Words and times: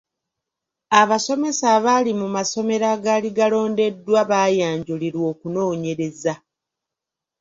Abasomesa 1.01 1.65
abaali 1.77 2.11
mu 2.21 2.27
masomero 2.35 2.85
agaali 2.95 3.29
galondeddwa 3.37 4.21
baayanjulirwa 4.29 5.25
okunoonyereza. 5.33 6.33